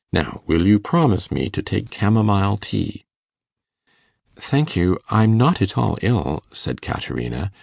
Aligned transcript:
Now, 0.11 0.41
will 0.47 0.65
you 0.65 0.79
promise 0.79 1.29
me 1.29 1.51
to 1.51 1.61
take 1.61 1.91
camomile 1.91 2.57
tea?' 2.57 3.05
'Thank 4.35 4.75
you: 4.75 4.97
I'm 5.11 5.37
not 5.37 5.61
at 5.61 5.77
all 5.77 5.99
ill,' 6.01 6.43
said 6.51 6.81
Caterina. 6.81 7.51